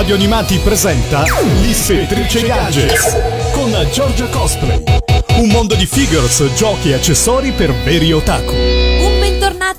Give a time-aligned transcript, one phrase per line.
[0.00, 1.24] Radio Animati presenta
[1.60, 3.18] L'Ispettrice Gadgets
[3.52, 4.82] con Giorgia Cosplay.
[5.34, 8.79] Un mondo di figures, giochi e accessori per veri otaku.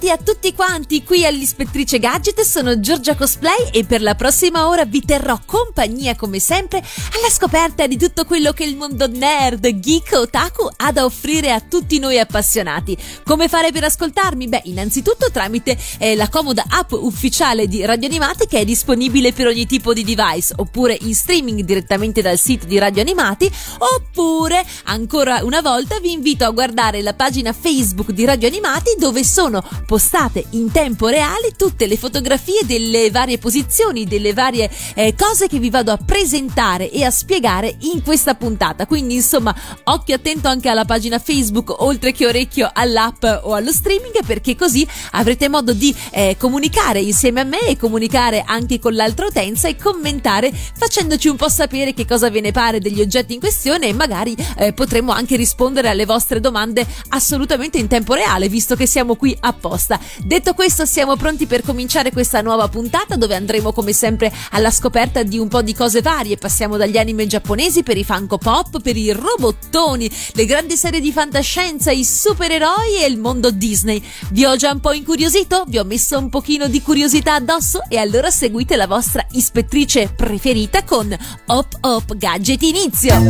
[0.02, 4.84] Bentornati a tutti quanti qui all'Ispettrice Gadget, sono Giorgia Cosplay e per la prossima ora
[4.84, 10.14] vi terrò compagnia come sempre alla scoperta di tutto quello che il mondo nerd, geek,
[10.14, 12.98] otaku ha da offrire a tutti noi appassionati.
[13.24, 14.48] Come fare per ascoltarmi?
[14.48, 19.48] Beh, innanzitutto tramite eh, la comoda app ufficiale di Radio Animati che è disponibile per
[19.48, 25.44] ogni tipo di device, oppure in streaming direttamente dal sito di Radio Animati, oppure ancora
[25.44, 30.46] una volta vi invito a guardare la pagina Facebook di Radio Animati dove sono postate
[30.52, 35.70] in tempo reale tutte le fotografie delle varie posizioni, delle varie eh, cose che vi
[35.70, 38.86] vado a presentare e a spiegare in questa puntata.
[38.86, 44.24] Quindi, insomma, occhio attento anche alla pagina Facebook, oltre che orecchio all'app o allo streaming,
[44.26, 49.26] perché così avrete modo di eh, comunicare insieme a me e comunicare anche con l'altra
[49.26, 53.42] utenza e commentare facendoci un po' sapere che cosa ve ne pare degli oggetti in
[53.42, 58.78] questione e magari eh, potremo anche rispondere alle vostre domande assolutamente in tempo reale, visto
[58.78, 60.00] che siamo qui apposta risposta.
[60.24, 65.24] Detto questo, siamo pronti per cominciare questa nuova puntata dove andremo come sempre alla scoperta
[65.24, 66.38] di un po' di cose varie.
[66.38, 71.12] Passiamo dagli anime giapponesi per i Funko Pop, per i robottoni, le grandi serie di
[71.12, 74.04] fantascienza, i supereroi e il mondo Disney.
[74.32, 75.64] Vi ho già un po' incuriosito?
[75.68, 77.82] Vi ho messo un pochino di curiosità addosso?
[77.90, 81.16] E allora seguite la vostra ispettrice preferita con
[81.48, 83.30] Hop Hop Gadget Inizio!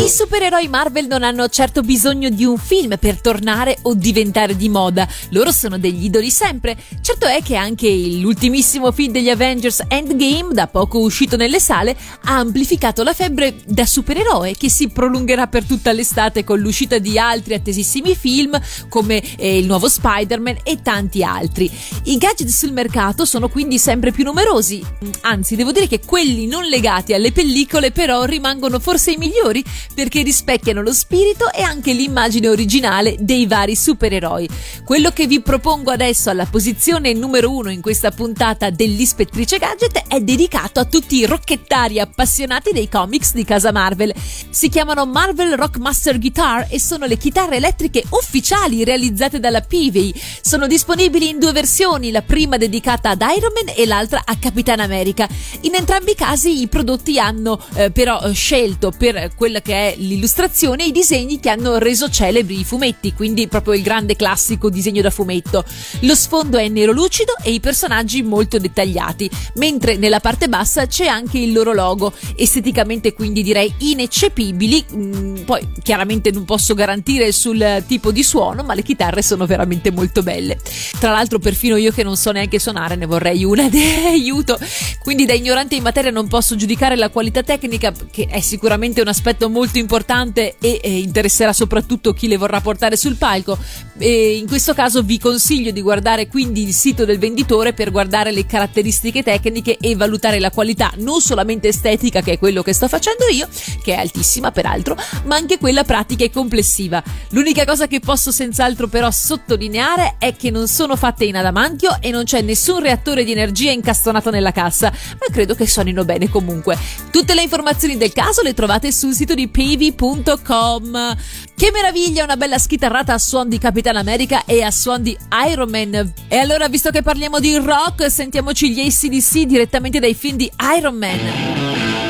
[0.00, 4.70] I supereroi Marvel non hanno certo bisogno di un film per tornare o diventare di
[4.70, 6.74] moda, loro sono degli idoli sempre.
[7.02, 12.38] Certo è che anche l'ultimissimo film degli Avengers Endgame, da poco uscito nelle sale, ha
[12.38, 17.52] amplificato la febbre da supereroe che si prolungherà per tutta l'estate con l'uscita di altri
[17.52, 21.70] attesissimi film come eh, il nuovo Spider-Man e tanti altri.
[22.04, 24.82] I gadget sul mercato sono quindi sempre più numerosi,
[25.20, 29.62] anzi devo dire che quelli non legati alle pellicole però rimangono forse i migliori
[29.94, 34.48] perché rispecchiano lo spirito e anche l'immagine originale dei vari supereroi.
[34.84, 40.20] Quello che vi propongo adesso alla posizione numero uno in questa puntata dell'Ispettrice Gadget è
[40.20, 44.12] dedicato a tutti i rocchettari appassionati dei comics di casa Marvel.
[44.50, 50.12] Si chiamano Marvel Rockmaster Guitar e sono le chitarre elettriche ufficiali realizzate dalla Peavey.
[50.40, 54.80] Sono disponibili in due versioni, la prima dedicata ad Iron Man e l'altra a Capitan
[54.80, 55.28] America.
[55.62, 60.84] In entrambi i casi i prodotti hanno eh, però scelto per quella che è l'illustrazione
[60.84, 65.02] e i disegni che hanno reso celebri i fumetti, quindi proprio il grande classico disegno
[65.02, 65.64] da fumetto.
[66.00, 71.06] Lo sfondo è nero lucido e i personaggi molto dettagliati, mentre nella parte bassa c'è
[71.06, 74.84] anche il loro logo, esteticamente quindi direi ineccepibili.
[74.94, 79.90] Mm, poi chiaramente non posso garantire sul tipo di suono, ma le chitarre sono veramente
[79.90, 80.58] molto belle.
[80.98, 84.58] Tra l'altro perfino io che non so neanche suonare ne vorrei una di aiuto,
[85.02, 89.08] quindi da ignorante in materia non posso giudicare la qualità tecnica, che è sicuramente un
[89.08, 93.58] aspetto molto importante e, e interesserà soprattutto chi le vorrà portare sul palco.
[93.98, 98.32] E in questo caso vi consiglio di guardare quindi il sito del venditore per guardare
[98.32, 102.88] le caratteristiche tecniche e valutare la qualità non solamente estetica, che è quello che sto
[102.88, 103.46] facendo io,
[103.82, 107.02] che è altissima peraltro, ma anche quella pratica e complessiva.
[107.30, 112.10] L'unica cosa che posso senz'altro però sottolineare è che non sono fatte in adamantio e
[112.10, 116.78] non c'è nessun reattore di energia incastonato nella cassa, ma credo che suonino bene comunque.
[117.10, 121.16] Tutte le informazioni del caso le trovate sul sito di P tv.com.
[121.54, 125.16] Che meraviglia, una bella schitarrata a suon di Capitan America e a suon di
[125.50, 126.12] Iron Man.
[126.28, 130.96] E allora, visto che parliamo di rock, sentiamoci gli ACDC direttamente dai film di Iron
[130.96, 132.09] Man.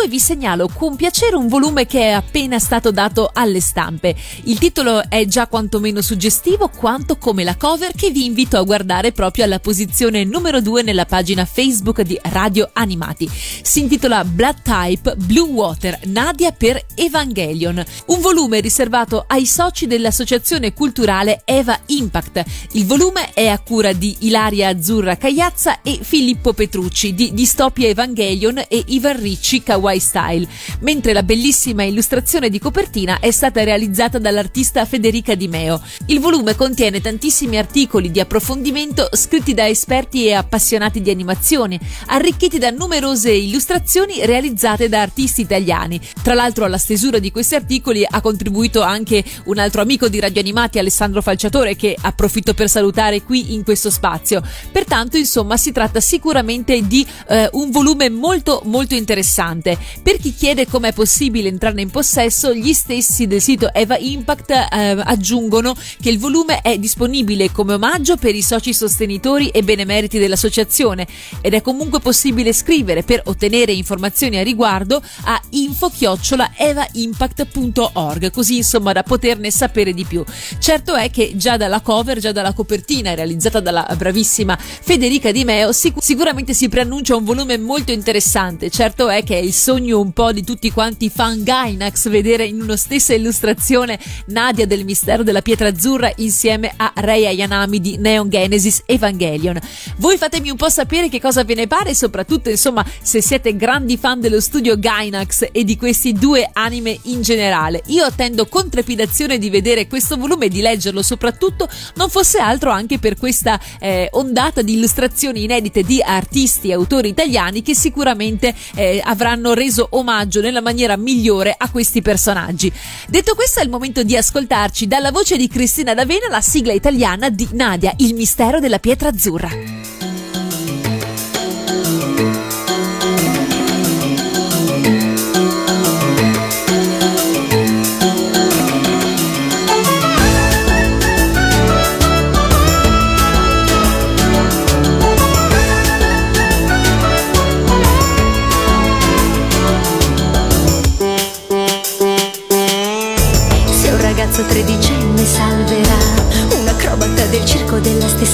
[0.00, 4.14] 2 vi segnalo con piacere un volume che è appena stato dato alle stampe.
[4.44, 9.12] Il titolo è già quantomeno suggestivo quanto come la cover che vi invito a guardare
[9.12, 13.28] proprio alla posizione numero 2 nella pagina Facebook di Radio Animati.
[13.30, 20.72] Si intitola Blood Type Blue Water Nadia per Evangelion, un volume riservato ai soci dell'associazione
[20.72, 22.42] culturale Eva Impact.
[22.72, 28.64] Il volume è a cura di Ilaria Azzurra Cagliazza e Filippo Petrucci di Distopia Evangelion
[28.66, 30.48] e Ivan Ricci Kawaii Style,
[30.80, 35.82] mentre la bellissima illustrazione di copertina è stata realizzata dall'artista Federica Di Meo.
[36.06, 42.58] Il volume contiene tantissimi articoli di approfondimento scritti da esperti e appassionati di animazione, arricchiti
[42.58, 46.00] da numerose illustrazioni realizzate da artisti italiani.
[46.22, 50.40] Tra l'altro alla stesura di questi articoli ha contribuito anche un altro amico di Radio
[50.40, 54.42] Animati, Alessandro Falciatore, che approfitto per salutare qui in questo spazio.
[54.70, 59.78] Pertanto, insomma, si tratta sicuramente di eh, un volume molto molto interessante.
[60.02, 64.66] Per chi chiede com'è possibile entrarne in possesso, gli stessi del sito Eva Impact eh,
[65.04, 71.06] aggiungono che il volume è disponibile come omaggio per i soci sostenitori e benemeriti dell'associazione
[71.40, 79.02] ed è comunque possibile scrivere per ottenere informazioni a riguardo a info-evaimpact.org così insomma da
[79.02, 80.24] poterne sapere di più.
[80.58, 85.72] Certo è che già dalla cover, già dalla copertina realizzata dalla bravissima Federica Di Meo
[85.72, 88.70] sic- sicuramente si preannuncia un volume molto interessante.
[88.70, 92.60] Certo è che è il sogno un po' di tutti quanti fan Gainax vedere in
[92.60, 98.28] una stessa illustrazione Nadia del mistero della pietra azzurra insieme a Rei Ayanami di Neon
[98.28, 99.60] Genesis Evangelion.
[99.98, 103.96] Voi fatemi un po' sapere che cosa ve ne pare soprattutto insomma se siete grandi
[103.96, 107.80] fan dello studio Gainax e di questi due anime in generale.
[107.86, 112.72] Io attendo con trepidazione di vedere questo volume e di leggerlo soprattutto non fosse altro
[112.72, 118.52] anche per questa eh, ondata di illustrazioni inedite di artisti e autori italiani che sicuramente
[118.74, 122.72] eh, avranno reso omaggio nella maniera migliore a questi personaggi.
[123.06, 127.28] Detto questo è il momento di ascoltarci dalla voce di Cristina D'Avena la sigla italiana
[127.28, 130.09] di Nadia, il mistero della pietra azzurra.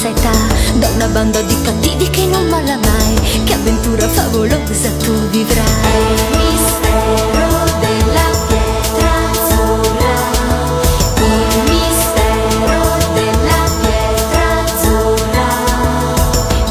[0.05, 0.31] Età.
[0.75, 5.65] Da una banda di cattivi che non molla mai che avventura favolosa tu vivrai.
[6.12, 10.17] Il mistero della pietra azzurra.
[11.17, 12.81] Il mistero
[13.15, 15.49] della pietra azzurra.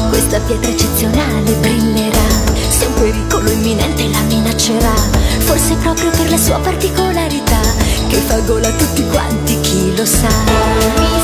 [0.08, 2.28] Questa pietra eccezionale brillerà.
[2.68, 4.94] Se un pericolo imminente la minaccerà.
[5.38, 7.60] Forse proprio per la sua particolarità
[8.08, 11.15] che fa gola a tutti quanti, chi lo sa.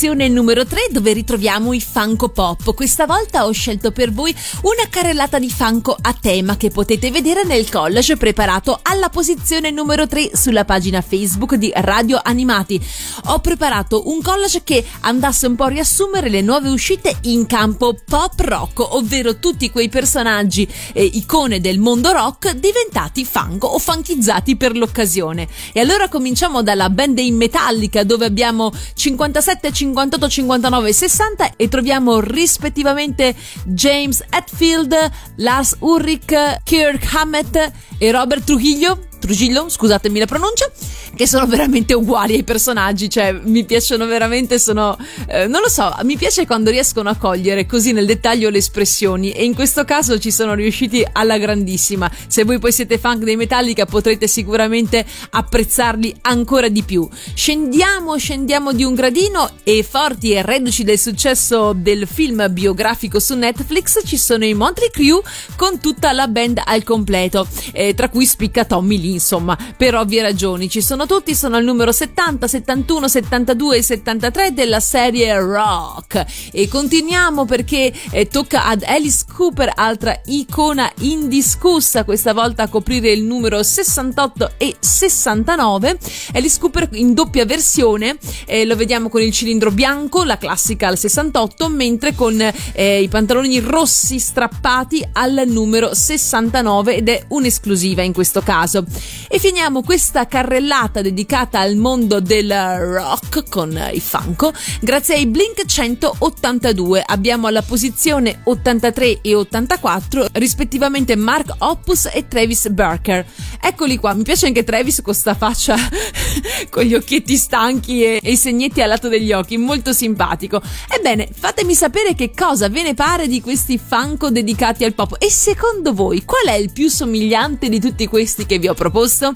[0.00, 2.72] Posizione numero 3 dove ritroviamo i Funko Pop.
[2.74, 7.44] Questa volta ho scelto per voi una carrellata di Funko a tema che potete vedere
[7.44, 12.80] nel collage preparato alla posizione numero 3 sulla pagina Facebook di Radio Animati.
[13.26, 17.94] Ho preparato un collage che andasse un po' a riassumere le nuove uscite in campo
[18.02, 24.56] pop rock, ovvero tutti quei personaggi e icone del mondo rock diventati Funko o funkizzati
[24.56, 25.46] per l'occasione.
[25.74, 31.68] E allora cominciamo dalla band in Metallica dove abbiamo abbiamo 57, 58, 59 60 e
[31.68, 34.94] troviamo rispettivamente James Hetfield,
[35.36, 40.68] Lars Ulrich, Kirk Hammett e Robert Trujillo Trujillo, scusatemi la pronuncia,
[41.14, 44.96] che sono veramente uguali ai personaggi, cioè mi piacciono veramente, sono,
[45.28, 49.30] eh, non lo so, mi piace quando riescono a cogliere così nel dettaglio le espressioni
[49.30, 52.10] e in questo caso ci sono riusciti alla grandissima.
[52.26, 57.06] Se voi poi siete fan dei Metallica potrete sicuramente apprezzarli ancora di più.
[57.34, 63.36] Scendiamo, scendiamo di un gradino e forti e reduci del successo del film biografico su
[63.36, 65.22] Netflix ci sono i Montreal Crew
[65.56, 70.22] con tutta la band al completo, eh, tra cui spicca Tommy Lee insomma, per ovvie
[70.22, 70.68] ragioni.
[70.68, 76.24] Ci sono tutti, sono al numero 70, 71, 72 e 73 della serie Rock.
[76.52, 83.10] E continuiamo perché eh, tocca ad Alice Cooper, altra icona indiscussa, questa volta a coprire
[83.10, 85.98] il numero 68 e 69.
[86.34, 90.98] Alice Cooper in doppia versione, eh, lo vediamo con il cilindro bianco, la classica al
[90.98, 92.40] 68, mentre con
[92.72, 98.84] eh, i pantaloni rossi strappati al numero 69 ed è un'esclusiva in questo caso.
[99.28, 105.64] E finiamo questa carrellata dedicata al mondo del rock con i Funko grazie ai Blink
[105.64, 107.02] 182.
[107.06, 113.24] Abbiamo alla posizione 83 e 84 rispettivamente Mark Opus e Travis Barker.
[113.60, 115.76] Eccoli qua, mi piace anche Travis con questa faccia
[116.70, 120.60] con gli occhietti stanchi e, e, i segnetti al lato degli occhi, molto simpatico.
[120.88, 125.30] Ebbene, fatemi sapere che cosa ve ne pare di questi Funko dedicati al pop e
[125.30, 128.89] secondo voi qual è il più somigliante di tutti questi che vi ho proposto?
[128.90, 129.32] Proposto?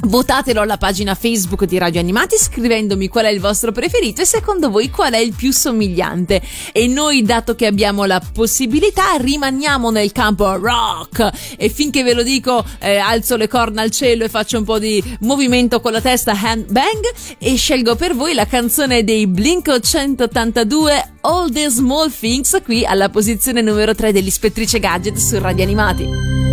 [0.00, 4.68] Votatelo alla pagina Facebook di Radio Animati scrivendomi qual è il vostro preferito e secondo
[4.68, 6.42] voi qual è il più somigliante.
[6.72, 12.22] E noi, dato che abbiamo la possibilità, rimaniamo nel campo rock e finché ve lo
[12.22, 16.00] dico eh, alzo le corna al cielo e faccio un po' di movimento con la
[16.00, 17.04] testa hand bang
[17.38, 23.08] e scelgo per voi la canzone dei Blink 182 All the Small Things qui alla
[23.08, 26.45] posizione numero 3 dell'Ispettrice Gadget su Radio Animati.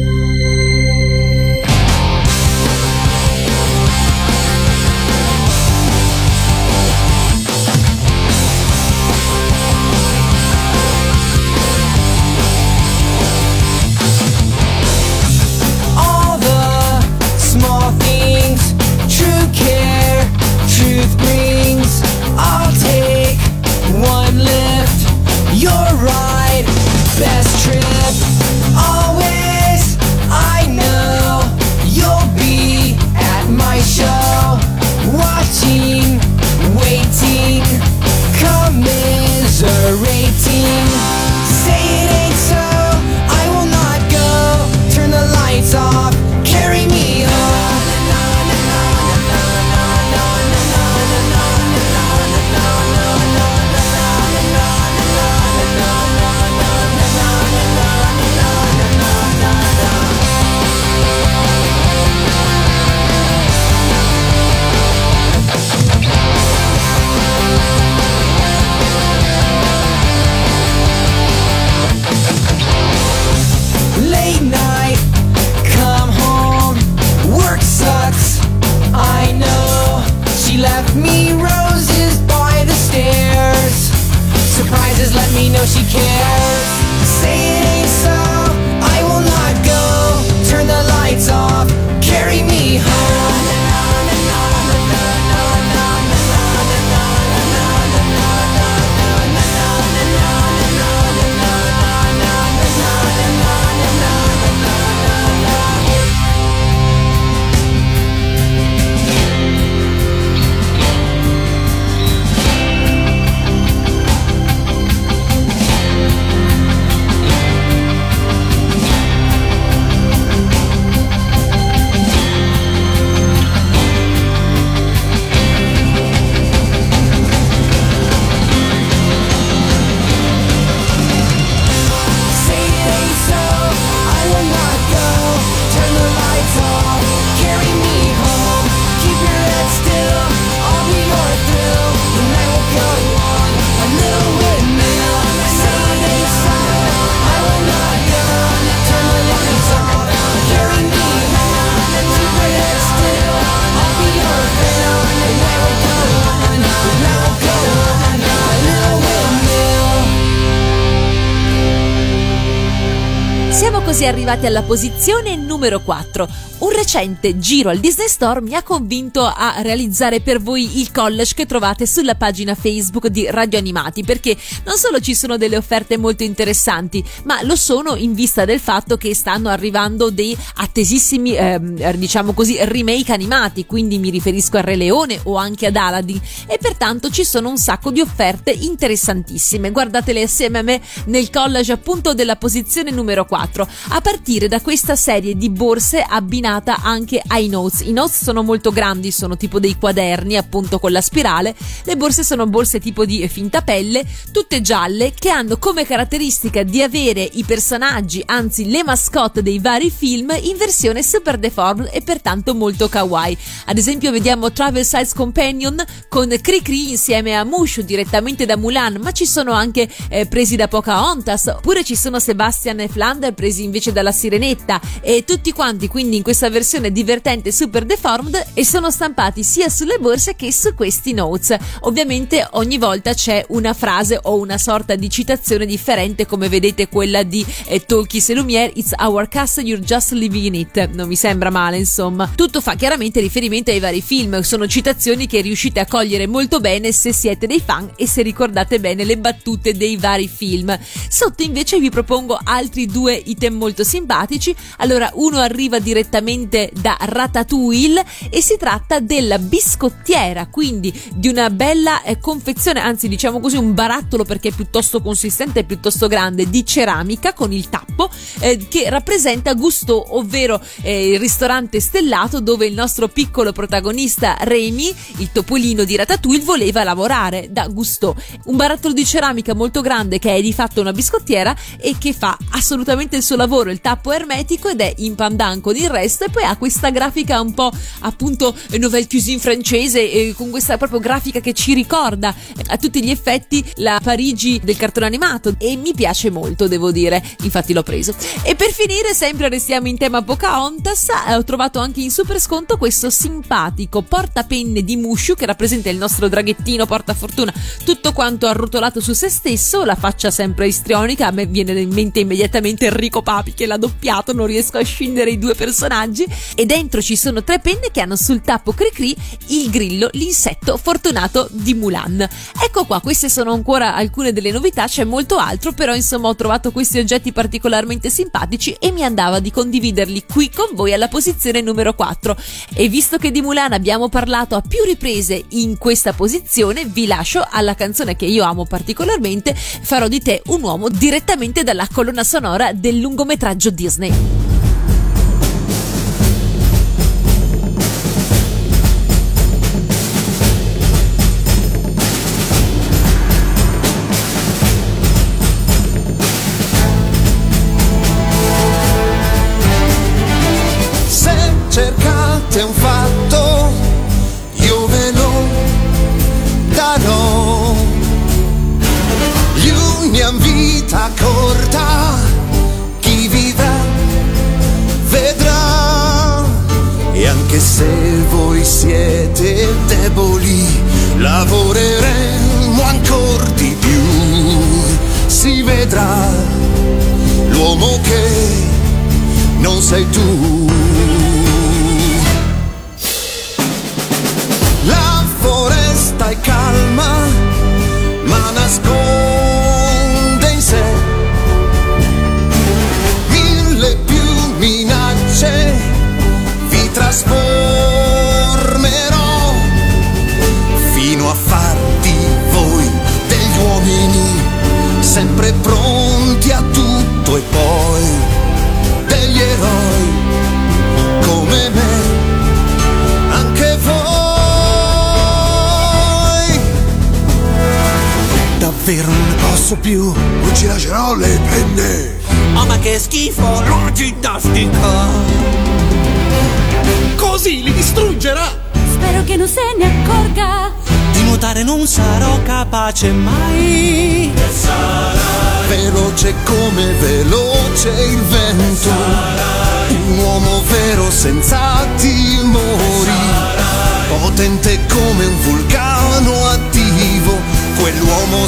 [164.34, 166.28] Arrivati alla posizione numero 4.
[166.64, 171.34] Un recente giro al Disney Store mi ha convinto a realizzare per voi il college
[171.36, 175.98] che trovate sulla pagina Facebook di Radio Animati, perché non solo ci sono delle offerte
[175.98, 181.96] molto interessanti, ma lo sono in vista del fatto che stanno arrivando dei attesissimi, ehm,
[181.96, 186.58] diciamo così, remake animati, quindi mi riferisco a Re Leone o anche ad Aladdin, e
[186.60, 189.70] pertanto ci sono un sacco di offerte interessantissime.
[189.70, 194.96] Guardatele assieme a me nel college appunto della posizione numero 4, a partire da questa
[194.96, 197.82] serie di borse abbinate abbinata anche ai notes.
[197.82, 201.56] I notes sono molto grandi, sono tipo dei quaderni appunto con la spirale.
[201.84, 206.82] Le borse sono borse tipo di finta pelle, tutte gialle, che hanno come caratteristica di
[206.82, 212.54] avere i personaggi, anzi le mascotte dei vari film in versione super deformed e pertanto
[212.54, 213.38] molto kawaii.
[213.66, 219.12] Ad esempio vediamo Travel Size Companion con Cricri insieme a Mushu direttamente da Mulan, ma
[219.12, 223.92] ci sono anche eh, presi da Pocahontas, oppure ci sono Sebastian e Flander presi invece
[223.92, 228.92] dalla Sirenetta e tutti quanti quindi in questo questa versione divertente super deformed e sono
[228.92, 231.56] stampati sia sulle borse che su questi notes.
[231.82, 237.24] Ovviamente ogni volta c'è una frase o una sorta di citazione differente come vedete quella
[237.24, 240.90] di eh, Tolkien e Lumiere It's our castle, you're just living in it.
[240.90, 242.30] Non mi sembra male insomma.
[242.36, 246.92] Tutto fa chiaramente riferimento ai vari film, sono citazioni che riuscite a cogliere molto bene
[246.92, 250.78] se siete dei fan e se ricordate bene le battute dei vari film.
[251.08, 254.54] Sotto invece vi propongo altri due item molto simpatici.
[254.80, 261.50] Allora uno arriva direttamente direttamente da Ratatouille e si tratta della biscottiera, quindi di una
[261.50, 266.50] bella eh, confezione, anzi diciamo così un barattolo perché è piuttosto consistente e piuttosto grande
[266.50, 272.66] di ceramica con il tappo eh, che rappresenta Gusto, ovvero eh, il ristorante stellato dove
[272.66, 278.16] il nostro piccolo protagonista Remy, il topolino di Ratatouille, voleva lavorare da Gusto.
[278.46, 282.38] Un barattolo di ceramica molto grande che è di fatto una biscottiera e che fa
[282.52, 286.30] assolutamente il suo lavoro, il tappo ermetico ed è in pandan con resto questo e
[286.30, 287.72] poi ha questa grafica un po'
[288.02, 292.34] appunto nouvelle cuisine francese eh, con questa proprio grafica che ci ricorda
[292.68, 295.56] a tutti gli effetti la Parigi del cartone animato.
[295.58, 297.24] E mi piace molto devo dire.
[297.42, 298.14] Infatti l'ho preso.
[298.44, 302.78] E per finire sempre restiamo in tema Pocahontas eh, ho trovato anche in super sconto
[302.78, 307.54] questo simpatico portapenne di Mushu che rappresenta il nostro draghettino portafortuna
[307.86, 312.20] tutto quanto arrotolato su se stesso la faccia sempre istrionica a me viene in mente
[312.20, 316.66] immediatamente Enrico Papi che l'ha doppiato non riesco a scindere i due personaggi personaggi e
[316.66, 319.16] dentro ci sono tre penne che hanno sul tappo Cricri
[319.48, 322.28] il grillo, l'insetto fortunato di Mulan.
[322.62, 326.72] Ecco qua, queste sono ancora alcune delle novità, c'è molto altro, però insomma ho trovato
[326.72, 331.94] questi oggetti particolarmente simpatici e mi andava di condividerli qui con voi alla posizione numero
[331.94, 332.36] 4.
[332.74, 337.46] E visto che di Mulan abbiamo parlato a più riprese in questa posizione, vi lascio
[337.50, 342.74] alla canzone che io amo particolarmente, farò di te un uomo direttamente dalla colonna sonora
[342.74, 344.53] del lungometraggio Disney.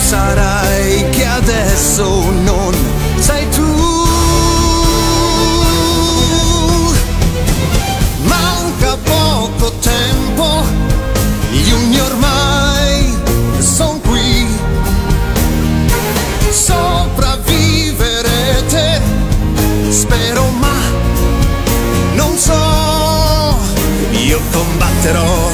[0.06, 2.72] sarai che adesso non
[3.18, 3.66] sei tu.
[8.22, 10.64] Manca poco tempo,
[11.64, 13.18] giugno ormai
[13.58, 14.48] sono qui.
[16.52, 19.02] Sopravviverete,
[19.90, 20.78] spero ma
[22.14, 23.58] non so,
[24.12, 25.45] io combatterò.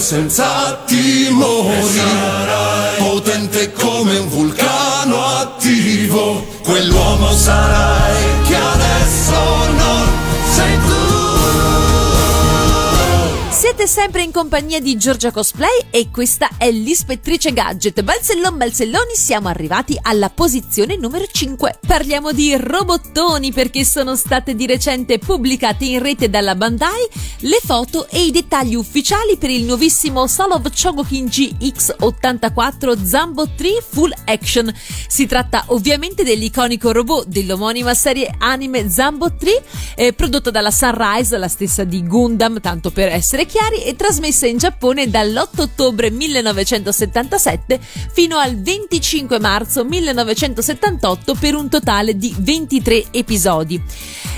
[0.00, 2.00] Senza timori.
[2.96, 6.44] Potente come un vulcano attivo.
[6.62, 8.09] Quell'uomo sarai
[13.80, 18.02] Siete sempre in compagnia di Giorgia Cosplay e questa è l'ispettrice Gadget.
[18.02, 21.78] Balzellon Balzelloni, siamo arrivati alla posizione numero 5.
[21.86, 27.08] Parliamo di robottoni perché sono state di recente pubblicate in rete dalla Bandai
[27.44, 34.12] le foto e i dettagli ufficiali per il nuovissimo Solov Chogokin GX84 Zambo 3 Full
[34.26, 34.70] Action.
[35.08, 39.62] Si tratta ovviamente dell'iconico robot dell'omonima serie anime Zambo 3,
[39.94, 44.58] eh, prodotto dalla Sunrise, la stessa di Gundam, tanto per essere chiari, e trasmessa in
[44.58, 47.80] Giappone dall'8 ottobre 1977
[48.12, 53.80] fino al 25 marzo 1978 per un totale di 23 episodi.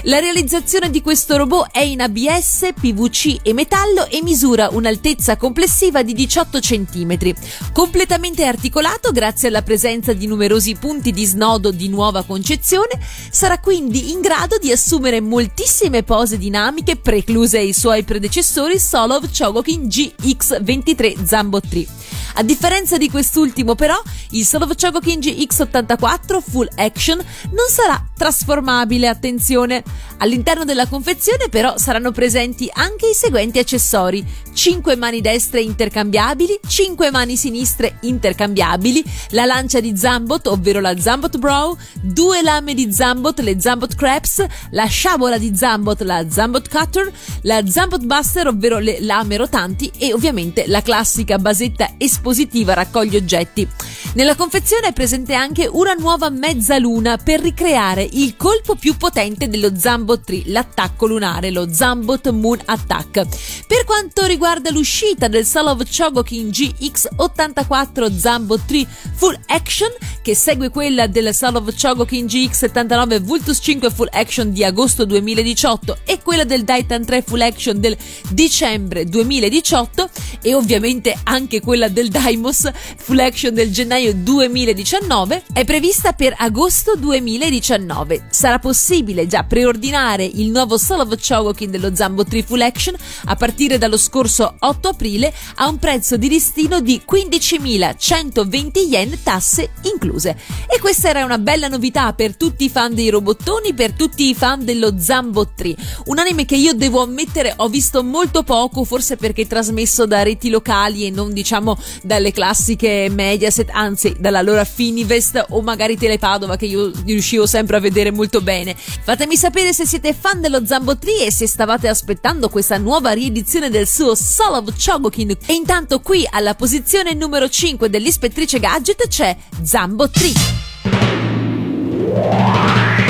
[0.07, 6.03] La realizzazione di questo robot è in ABS, PVC e metallo e misura un'altezza complessiva
[6.03, 7.35] di 18 cm.
[7.73, 12.99] Completamente articolato grazie alla presenza di numerosi punti di snodo di nuova concezione,
[13.31, 18.81] sarà quindi in grado di assumere moltissime pose dinamiche precluse ai suoi predecessori
[19.23, 21.87] Solov Chogokin GX23 Zambo 3.
[22.35, 29.83] A differenza di quest'ultimo però, il Solov Chogokin GX84 Full Action non sarà trasformabile, attenzione.
[30.19, 37.11] All'interno della confezione però saranno presenti anche i seguenti accessori: 5 mani destre intercambiabili, 5
[37.11, 43.41] mani sinistre intercambiabili, la lancia di Zambot, ovvero la Zambot Brow, due lame di Zambot,
[43.41, 47.11] le Zambot Crabs, la sciabola di Zambot, la Zambot Cutter,
[47.43, 53.69] la Zambot Buster, ovvero le lame rotanti e ovviamente la classica basetta espositiva raccoglie oggetti.
[54.15, 59.75] Nella confezione è presente anche una nuova mezzaluna per ricreare il colpo più potente dello
[59.75, 63.27] Zambot 3, l'attacco lunare, lo Zambot Moon Attack.
[63.67, 71.07] Per quanto riguarda l'uscita del Solov Chogokin GX84 Zambot 3 Full Action, che segue quella
[71.07, 77.03] del Solov Chogokin GX79 Vultus 5 Full Action di agosto 2018 e quella del Titan
[77.03, 77.97] 3 Full Action del
[78.29, 80.11] dicembre 2018
[80.43, 86.97] e ovviamente anche quella del Daimos Full Action del gennaio 2019, è prevista per agosto
[86.97, 88.27] 2019.
[88.31, 92.95] Sarà possibile già preordinare il nuovo Solov Chogokin dello Zambo 3 Full Action
[93.27, 99.71] a partire dallo scorso 8 aprile a un prezzo di listino di 15.120 yen tasse
[99.83, 100.37] incluse.
[100.69, 104.35] E questa era una bella novità per tutti i fan dei robottoni, per tutti i
[104.35, 109.17] fan dello Zambo 3, un anime che io devo ammettere ho visto molto poco, forse
[109.17, 115.47] perché trasmesso da reti locali e non diciamo dalle classiche Mediaset, anzi dalla loro Finivest
[115.51, 118.75] o magari Telepadova che io riuscivo sempre a vedere molto bene.
[118.77, 123.71] Fatemi sapere se siete fan dello Zambo 3 e se stavate aspettando questa nuova riedizione
[123.71, 125.37] del suo Solov Chogokin.
[125.47, 133.02] E intanto qui alla posizione numero 5 dell'ispettrice Gadget c'è Zambo 3.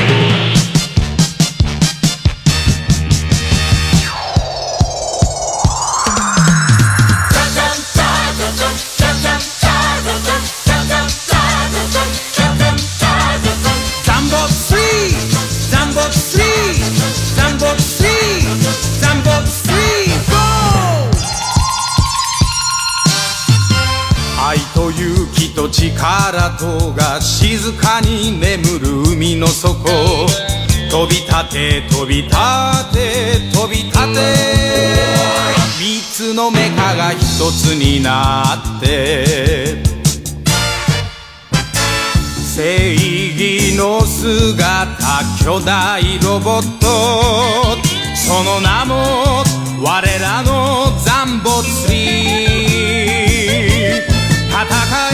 [24.98, 29.76] 勇気と力とが静かに眠る海の底。
[30.90, 32.30] 飛び立て飛び立
[32.92, 34.20] て飛び立て。
[35.78, 37.20] 三つのメカが一
[37.52, 38.44] つにな
[38.78, 39.82] って。
[42.54, 46.86] 正義の姿巨大ロボット。
[48.14, 49.42] その名も
[49.82, 51.91] 我らのザンボツリー
[54.62, 55.11] I pack a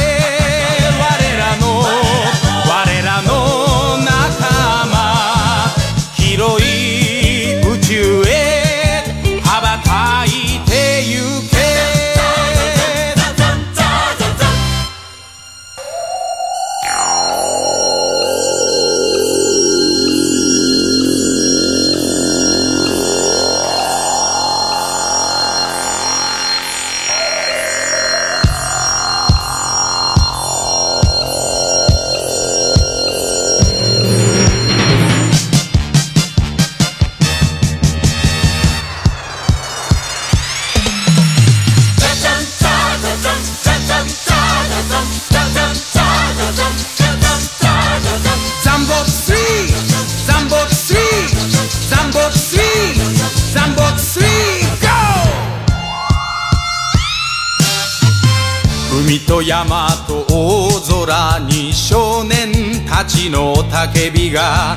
[59.28, 60.70] 一山と大
[61.04, 62.50] 空に少年
[62.86, 64.74] たちの叫びが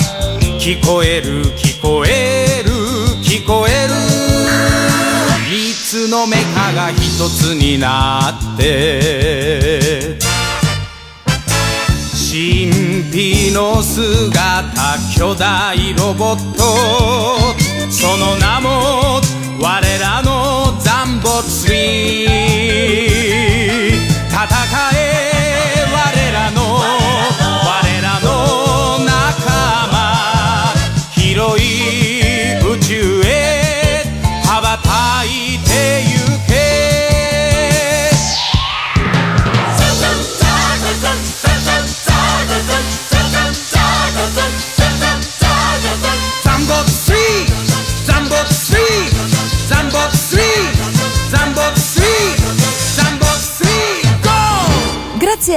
[0.60, 2.70] 聞こえる聞こえる
[3.24, 3.94] 聞こえる。
[5.50, 10.18] 三つのメカが一つになって
[12.12, 12.74] 神
[13.10, 14.74] 秘の姿
[15.18, 16.64] 巨大ロボット
[17.90, 19.22] その名も
[19.62, 23.31] 我らのザンボツリー。
[24.32, 24.48] 戦
[24.96, 25.31] え。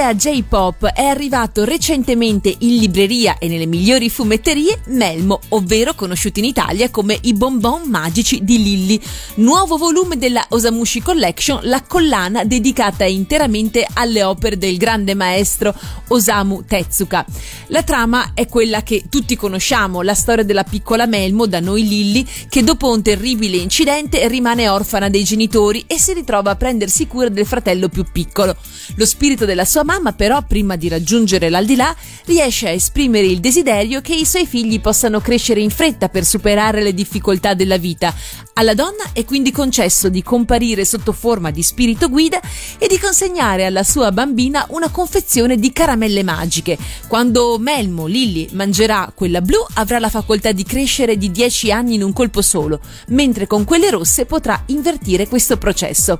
[0.05, 0.15] GO!
[0.15, 6.39] Grazie a J-Pop è arrivato recentemente in libreria e nelle migliori fumetterie Melmo, ovvero conosciuti
[6.39, 9.01] in Italia come i bonbon magici di Lilly,
[9.35, 15.73] nuovo volume della Osamushi Collection, la collana dedicata interamente alle opere del grande maestro
[16.09, 17.25] Osamu Tezuka.
[17.67, 22.25] La trama è quella che tutti conosciamo, la storia della piccola Melmo, da noi Lilly,
[22.47, 27.29] che dopo un terribile incidente rimane orfana dei genitori e si ritrova a prendersi cura
[27.29, 28.55] del fratello più piccolo.
[28.97, 34.01] Lo spirito della sua mamma, però, prima di raggiungere l'aldilà, riesce a esprimere il desiderio
[34.01, 38.13] che i suoi figli possano crescere in fretta per superare le difficoltà della vita.
[38.57, 42.39] Alla donna è quindi concesso di comparire sotto forma di spirito guida
[42.77, 46.77] e di consegnare alla sua bambina una confezione di caramelle magiche.
[47.07, 52.03] Quando Melmo, Lilly, mangerà quella blu, avrà la facoltà di crescere di 10 anni in
[52.03, 52.79] un colpo solo,
[53.09, 56.19] mentre con quelle rosse potrà invertire questo processo.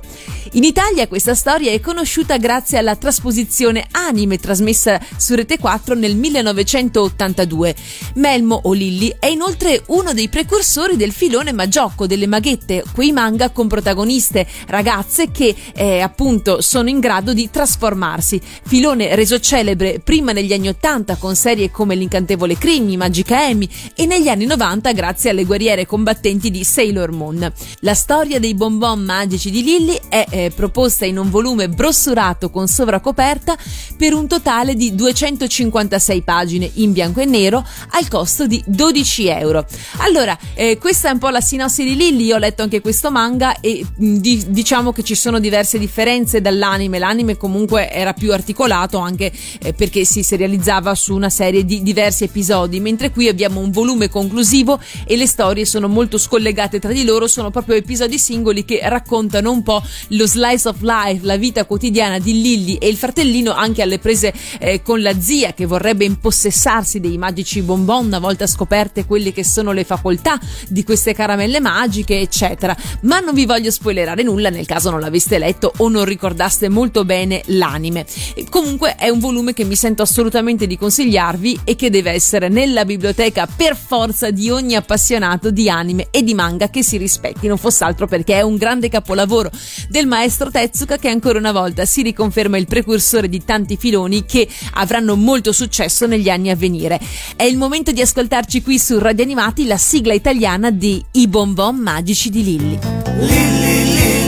[0.52, 6.16] In Italia questa storia è conosciuta grazie alla trasposizione anime trasmessa su Rete 4 nel
[6.16, 7.74] 1982.
[8.14, 13.50] Melmo o Lilly è inoltre uno dei precursori del filone Magiocco delle maghette, quei manga
[13.50, 18.40] con protagoniste ragazze che eh, appunto sono in grado di trasformarsi.
[18.64, 24.06] Filone reso celebre prima negli anni 80 con serie come L'incantevole Crimi, Magica Amy e
[24.06, 27.52] negli anni 90 grazie alle guerriere combattenti di Sailor Moon.
[27.80, 32.68] La storia dei bonbon magici di Lilly è eh, proposta in un volume brossurato con
[32.68, 33.55] sovracoperta
[33.96, 39.66] per un totale di 256 pagine in bianco e nero al costo di 12 euro.
[39.98, 43.10] Allora, eh, questa è un po' la sinossi di Lilly, io ho letto anche questo
[43.10, 48.32] manga e mh, di- diciamo che ci sono diverse differenze dall'anime, l'anime comunque era più
[48.32, 53.60] articolato anche eh, perché si serializzava su una serie di diversi episodi, mentre qui abbiamo
[53.60, 58.18] un volume conclusivo e le storie sono molto scollegate tra di loro, sono proprio episodi
[58.18, 62.88] singoli che raccontano un po' lo slice of life, la vita quotidiana di Lilly e
[62.88, 68.06] il fratellino anche alle prese eh, con la zia che vorrebbe impossessarsi dei magici bonbon
[68.06, 70.38] una volta scoperte quelle che sono le facoltà
[70.68, 72.76] di queste caramelle magiche, eccetera.
[73.02, 77.04] Ma non vi voglio spoilerare nulla nel caso non l'aveste letto o non ricordaste molto
[77.04, 78.06] bene l'anime.
[78.50, 82.84] Comunque è un volume che mi sento assolutamente di consigliarvi e che deve essere nella
[82.84, 87.58] biblioteca per forza di ogni appassionato di anime e di manga che si rispetti, non
[87.58, 89.50] fosse altro perché è un grande capolavoro
[89.88, 94.24] del maestro Tezuka che ancora una volta si riconferma il precursore di di tanti filoni
[94.24, 96.98] che avranno molto successo negli anni a venire.
[97.36, 101.76] È il momento di ascoltarci qui su Radio Animati la sigla italiana di I bonbon
[101.76, 102.78] magici di Lilli.
[103.18, 104.24] Lilli, Lilli.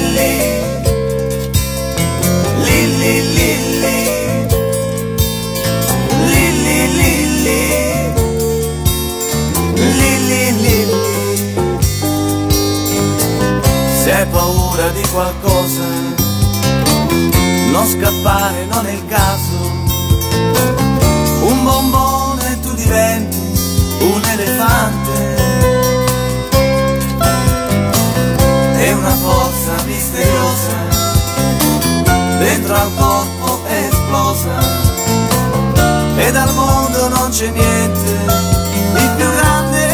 [2.64, 4.06] Lilli, Lilli.
[6.26, 7.60] Lilli, Lilli.
[9.74, 10.96] Lilli, Lilli.
[14.02, 16.17] Se hai paura di qualcosa
[17.78, 19.56] non scappare, non è il caso.
[21.42, 23.38] Un bombone tu diventi
[24.00, 25.36] un elefante.
[28.74, 30.76] È una forza misteriosa.
[32.40, 34.58] Dentro al corpo è esplosa.
[36.16, 38.16] E dal mondo non c'è niente
[38.92, 39.86] di più grande.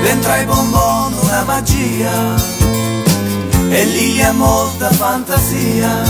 [0.00, 2.57] Dentro ai bonbon una magia
[3.78, 6.02] e lì ha molta fantasia.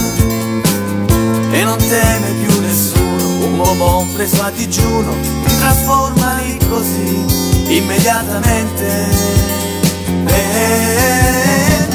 [1.50, 3.44] E non teme più nessuno.
[3.44, 5.12] Un bonbon preso a digiuno
[5.58, 7.24] trasforma lì così
[7.68, 8.86] immediatamente.
[10.26, 11.88] Eh,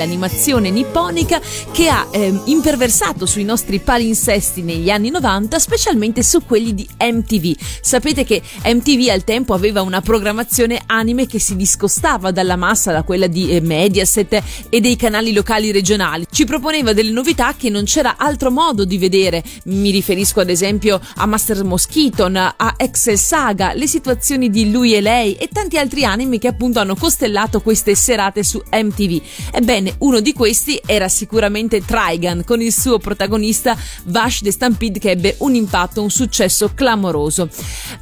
[0.00, 1.40] dell'animazione nipponica
[1.72, 7.54] che ha ehm, imperversato sui nostri palinsesti negli anni 90, specialmente su quelli di MTV.
[7.82, 13.02] Sapete che MTV al tempo aveva una programmazione anime che si discostava dalla massa, da
[13.02, 16.26] quella di eh, Mediaset e dei canali locali regionali.
[16.30, 19.42] Ci proponeva delle novità che non c'era altro modo di vedere.
[19.64, 25.00] Mi riferisco ad esempio a Master Moschiton, a Excel Saga, le situazioni di lui e
[25.00, 29.20] lei e tanti altri anime che appunto hanno costellato queste serate su MTV.
[29.52, 35.10] Ebbene, uno di questi era sicuramente Trigun con il suo protagonista Vash the Stampede che
[35.10, 37.48] ebbe un impatto, un successo clamoroso.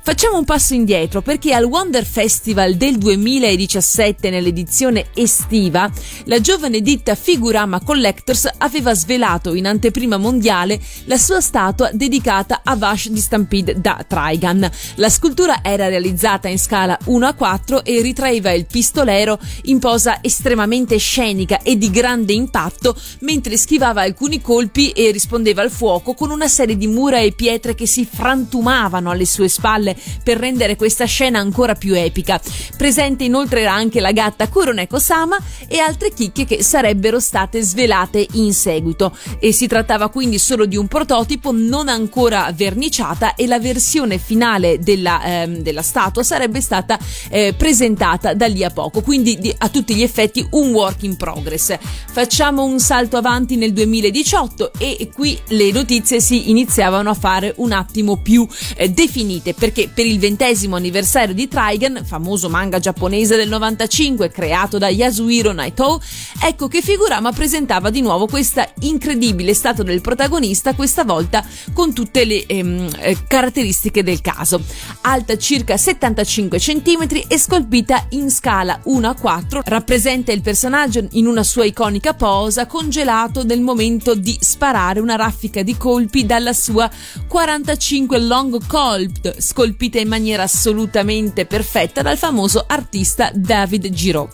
[0.02, 5.90] Facciamo un passo indietro perché al Wonder Festival del 2017 nell'edizione estiva
[6.24, 12.76] la giovane ditta Figurama Collectors aveva svelato in anteprima mondiale la sua statua dedicata a
[12.76, 14.68] Vash di Stampede da Trigun.
[14.96, 20.18] La scultura era realizzata in scala 1 a 4 e ritraeva il pistolero in posa
[20.20, 26.30] estremamente scenica e di grande impatto mentre schivava alcuni colpi e rispondeva al fuoco con
[26.30, 31.04] una serie di mura e pietre che si frantumavano alle sue spalle per rendere questa
[31.04, 32.40] scena ancora più epica.
[32.76, 38.52] Presente inoltre era anche la gatta Kuroneko-sama e altre chicche che sarebbero state svelate in
[38.52, 44.18] seguito e si trattava quindi solo di un prototipo non ancora verniciata e la versione
[44.18, 46.98] finale della, ehm, della statua sarebbe stata
[47.28, 51.16] eh, presentata da lì a poco, quindi di- a tutti gli effetti un work in
[51.16, 51.67] progress.
[51.76, 57.72] Facciamo un salto avanti nel 2018 e qui le notizie si iniziavano a fare un
[57.72, 58.46] attimo più
[58.76, 64.78] eh, definite perché per il ventesimo anniversario di Trigun, famoso manga giapponese del 95 creato
[64.78, 66.00] da Yasuhiro Naito,
[66.42, 72.24] ecco che Figurama presentava di nuovo questa incredibile statua del protagonista, questa volta con tutte
[72.24, 74.62] le ehm, eh, caratteristiche del caso.
[75.02, 81.26] Alta circa 75 cm e scolpita in scala 1 a 4, rappresenta il personaggio in
[81.26, 86.90] una sua iconica posa congelato nel momento di sparare una raffica di colpi dalla sua
[87.26, 94.30] 45 long colp, scolpita in maniera assolutamente perfetta dal famoso artista David Giraud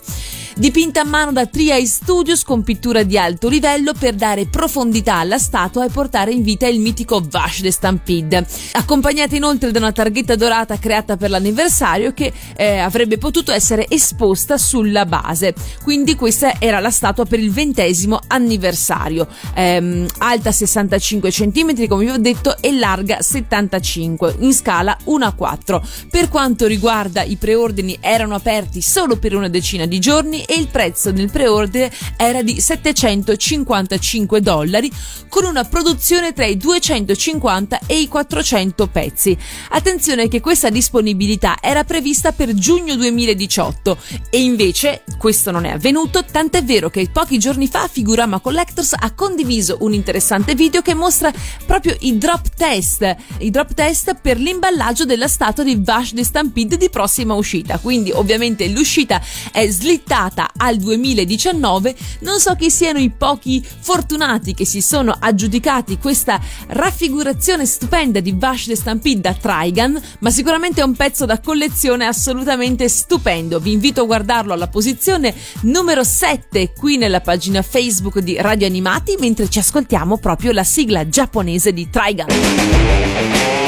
[0.57, 5.37] dipinta a mano da Triai Studios con pittura di alto livello per dare profondità alla
[5.37, 8.47] statua e portare in vita il mitico Vash the Stampede.
[8.73, 14.57] Accompagnata inoltre da una targhetta dorata creata per l'anniversario che eh, avrebbe potuto essere esposta
[14.57, 15.53] sulla base.
[15.83, 19.27] Quindi questa era la statua per il ventesimo anniversario.
[19.55, 25.33] Ehm, alta 65 cm come vi ho detto e larga 75 in scala 1 a
[25.33, 25.85] 4.
[26.09, 30.67] Per quanto riguarda i preordini erano aperti solo per una decina di giorni e il
[30.67, 34.91] prezzo del preordine era di 755 dollari
[35.29, 39.37] con una produzione tra i 250 e i 400 pezzi.
[39.69, 43.97] Attenzione che questa disponibilità era prevista per giugno 2018
[44.29, 49.11] e invece questo non è avvenuto, tant'è vero che pochi giorni fa Figurama Collectors ha
[49.13, 51.31] condiviso un interessante video che mostra
[51.65, 56.77] proprio i drop test, i drop test per l'imballaggio della statua di Vash the Stampede
[56.77, 57.77] di prossima uscita.
[57.77, 59.21] Quindi ovviamente l'uscita
[59.51, 61.95] è slittata data al 2019.
[62.19, 68.35] Non so chi siano i pochi fortunati che si sono aggiudicati questa raffigurazione stupenda di
[68.37, 73.59] Vash the Stampede da Trigan, ma sicuramente è un pezzo da collezione assolutamente stupendo.
[73.59, 79.15] Vi invito a guardarlo alla posizione numero 7 qui nella pagina Facebook di Radio Animati
[79.19, 83.64] mentre ci ascoltiamo proprio la sigla giapponese di Trigun.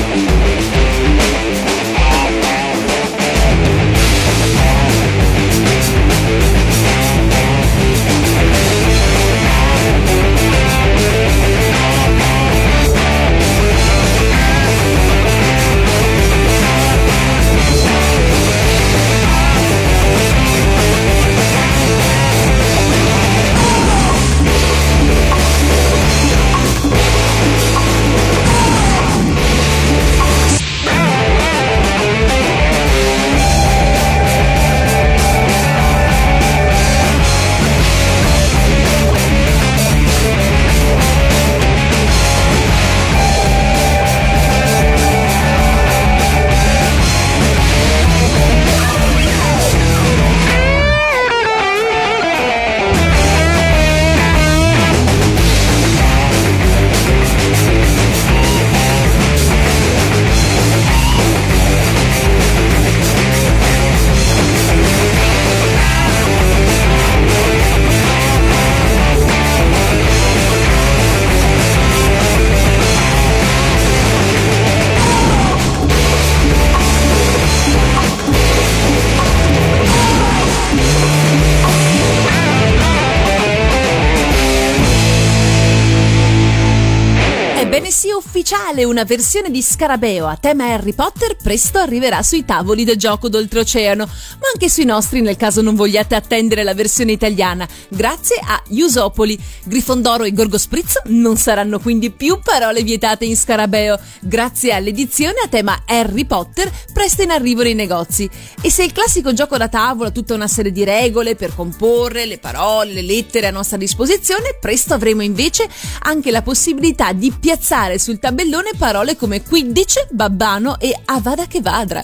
[88.78, 93.30] Ufficiale una versione di Scarabeo a tema Harry Potter presto arriverà sui tavoli del gioco
[93.30, 98.62] d'oltreoceano, ma anche sui nostri nel caso non vogliate attendere la versione italiana, grazie a
[98.70, 99.38] Usopoli.
[99.64, 105.48] Grifondoro e Gorgo Spritz non saranno quindi più parole vietate in Scarabeo, grazie all'edizione a
[105.48, 108.30] tema Harry Potter presto in arrivo nei negozi.
[108.62, 112.26] E se il classico gioco da tavola ha tutta una serie di regole per comporre
[112.26, 115.68] le parole, le lettere a nostra disposizione, presto avremo invece
[116.04, 122.04] anche la possibilità di piazzare sul tabellone tabellone parole come Quidditch, Babbano e Avada Kedavra.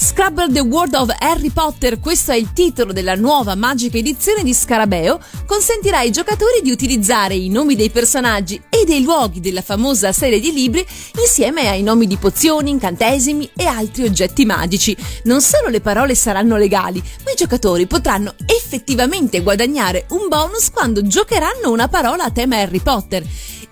[0.00, 4.54] Scrabble The World of Harry Potter, questo è il titolo della nuova magica edizione di
[4.54, 10.12] Scarabeo, consentirà ai giocatori di utilizzare i nomi dei personaggi e dei luoghi della famosa
[10.12, 10.86] serie di libri
[11.20, 14.96] insieme ai nomi di pozioni, incantesimi e altri oggetti magici.
[15.24, 21.02] Non solo le parole saranno legali, ma i giocatori potranno effettivamente guadagnare un bonus quando
[21.02, 23.24] giocheranno una parola a tema Harry Potter.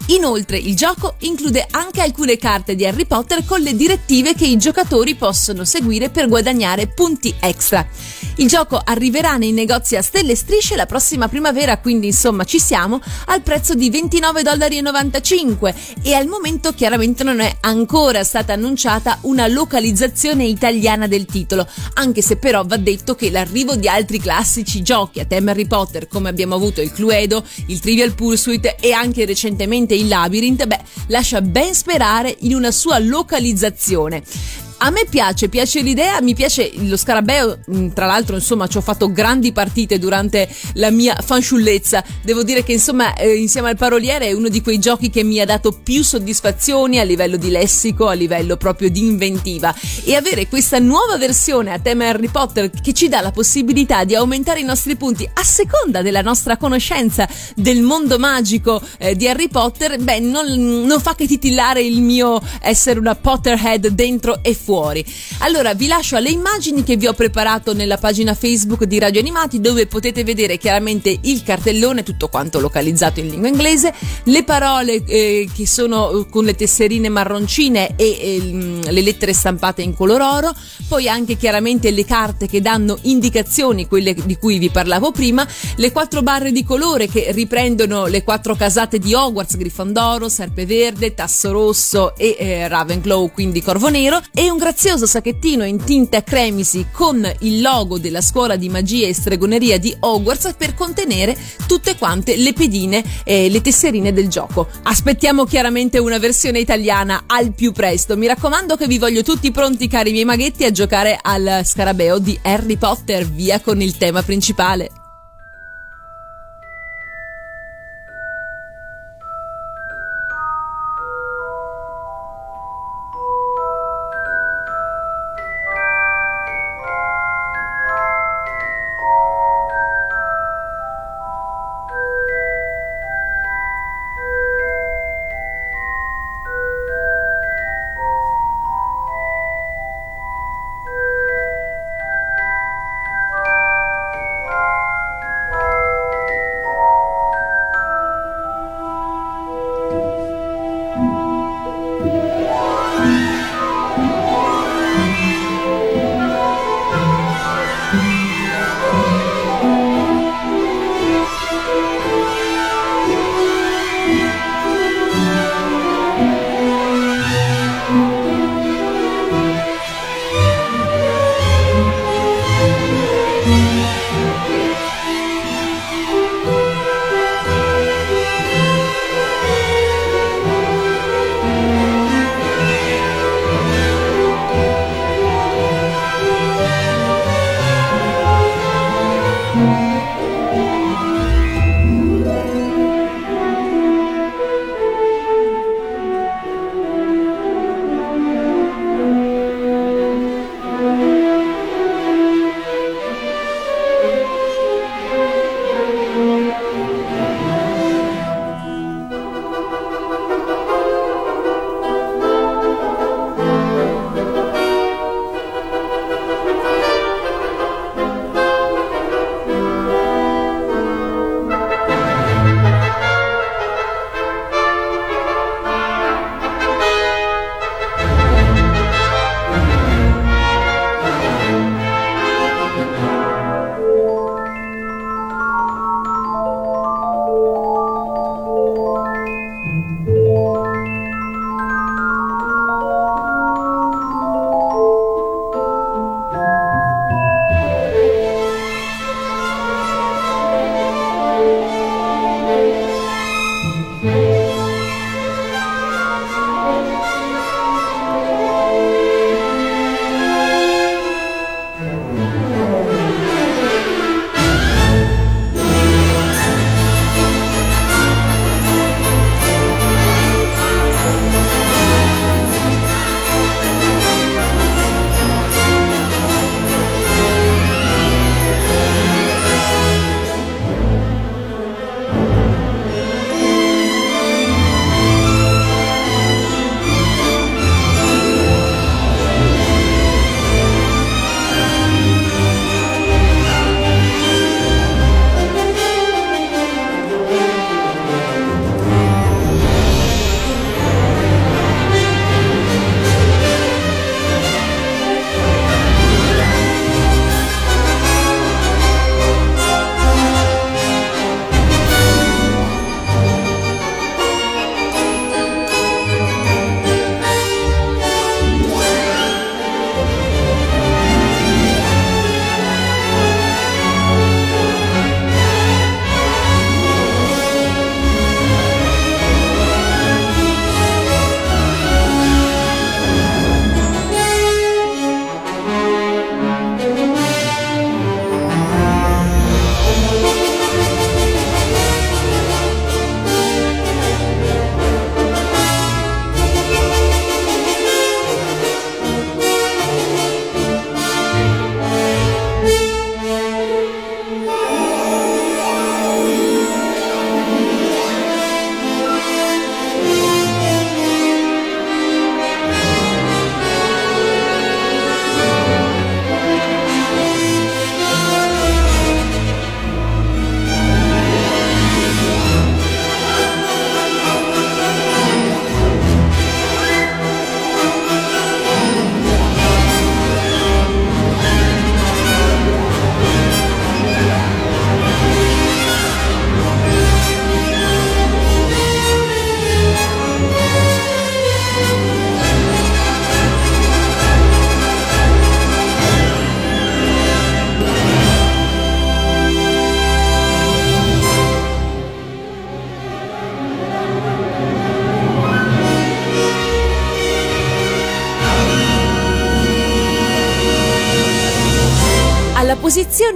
[0.09, 4.57] Inoltre il gioco include anche alcune carte di Harry Potter con le direttive che i
[4.57, 7.85] giocatori possono seguire per guadagnare punti extra.
[8.39, 12.61] Il gioco arriverà nei negozi a stelle e strisce la prossima primavera, quindi insomma ci
[12.61, 19.49] siamo, al prezzo di 29,95 e al momento chiaramente non è ancora stata annunciata una
[19.49, 25.19] localizzazione italiana del titolo, anche se però va detto che l'arrivo di altri classici giochi
[25.19, 29.96] a tema Harry Potter come abbiamo avuto il Cluedo, il Trivial Pursuit e anche recentemente
[29.97, 34.23] il Labyrinth, beh, lascia ben sperare in una sua localizzazione.
[34.79, 38.83] A me piace, piace l'idea, mi piace lo scarabeo, mm, tra l'altro insomma ci ho
[38.83, 44.27] fatto grandi partite durante la mia fanciullezza, devo dire che insomma eh, insieme al paroliere
[44.27, 48.09] è uno di quei giochi che mi ha dato più soddisfazioni a livello di lessico,
[48.09, 49.75] a livello proprio di inventiva.
[50.05, 54.15] E avere questa nuova versione a tema Harry Potter che ci dà la possibilità di
[54.15, 59.49] aumentare i nostri punti a seconda della nostra conoscenza del mondo magico eh, di Harry
[59.49, 60.47] Potter, beh non,
[60.85, 65.05] non fa che titillare il mio essere una Potterhead dentro e fuori fuori.
[65.39, 69.61] Allora vi lascio alle immagini che vi ho preparato nella pagina Facebook di Radio Animati
[69.61, 73.95] dove potete vedere chiaramente il cartellone, tutto quanto localizzato in lingua inglese,
[74.25, 79.83] le parole eh, che sono eh, con le tesserine marroncine e eh, le lettere stampate
[79.83, 80.53] in color oro,
[80.89, 85.47] poi anche chiaramente le carte che danno indicazioni, quelle di cui vi parlavo prima,
[85.77, 91.53] le quattro barre di colore che riprendono le quattro casate di Hogwarts, Grifondoro, Serpeverde, Tasso
[91.53, 96.87] Rosso e eh, Ravenclaw, quindi Corvo Nero, e un un grazioso sacchettino in tinta cremisi
[96.91, 101.37] con il logo della scuola di magia e stregoneria di Hogwarts per contenere
[101.67, 104.69] tutte quante le pedine e le tesserine del gioco.
[104.85, 108.17] Aspettiamo chiaramente una versione italiana al più presto.
[108.17, 112.39] Mi raccomando che vi voglio tutti pronti, cari miei maghetti, a giocare al scarabeo di
[112.41, 113.29] Harry Potter.
[113.29, 115.06] Via con il tema principale.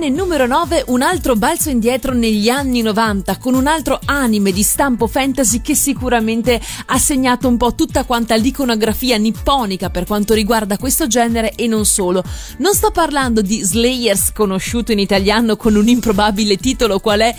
[0.01, 4.63] Posizione numero 9 un altro balzo indietro negli anni 90 con un altro anime di
[4.63, 10.79] stampo fantasy che sicuramente ha segnato un po' tutta quanta l'iconografia nipponica per quanto riguarda
[10.79, 12.25] questo genere e non solo.
[12.59, 17.35] Non sto parlando di Slayers conosciuto in italiano con un improbabile titolo qual è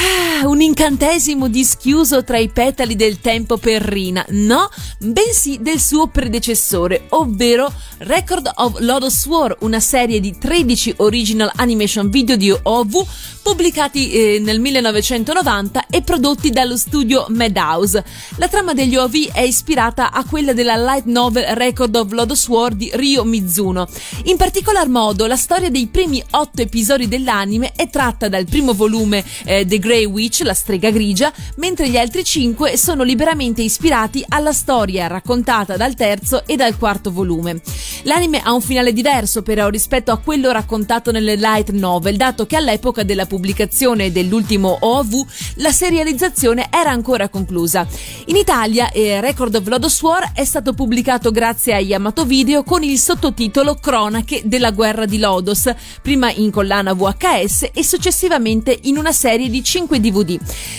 [0.00, 6.06] Ah, un incantesimo dischiuso tra i petali del tempo per Rina, no, bensì del suo
[6.06, 13.06] predecessore, ovvero Record of Lodos War, una serie di 13 original animation video di OV
[13.42, 18.04] pubblicati eh, nel 1990 e prodotti dallo studio Madhouse.
[18.36, 22.74] La trama degli OV è ispirata a quella della light novel Record of Lodos War
[22.74, 23.88] di Ryo Mizuno.
[24.24, 29.24] In particolar modo, la storia dei primi otto episodi dell'anime è tratta dal primo volume
[29.44, 34.52] eh, The Grey Witch, la strega grigia, mentre gli altri cinque sono liberamente ispirati alla
[34.52, 37.62] storia raccontata dal terzo e dal quarto volume.
[38.02, 42.56] L'anime ha un finale diverso però rispetto a quello raccontato nelle light novel, dato che
[42.56, 45.24] all'epoca della pubblicazione dell'ultimo OV
[45.54, 47.86] la serializzazione era ancora conclusa.
[48.26, 52.82] In Italia eh, Record of Lodos War è stato pubblicato grazie a Yamato Video con
[52.82, 55.72] il sottotitolo Cronache della guerra di Lodos,
[56.02, 60.38] prima in collana VHS e successivamente in una serie di 5 DVD.